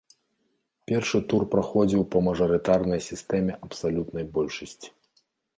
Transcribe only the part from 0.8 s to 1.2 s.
Першы